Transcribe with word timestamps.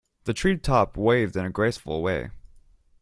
The 0.23 0.33
tree 0.33 0.57
top 0.57 0.97
waved 0.97 1.35
in 1.35 1.45
a 1.45 1.51
graceful 1.51 2.01
way. 2.01 2.31